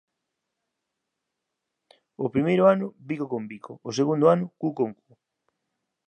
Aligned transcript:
O 2.25 2.27
primeiro 2.33 2.63
ano 2.73 2.87
bico 3.09 3.25
con 3.31 3.43
bico, 3.51 3.73
o 3.89 3.91
segundo 3.97 4.25
ano 4.35 4.45
cu 4.59 4.67
con 4.77 4.89
cu 4.99 5.11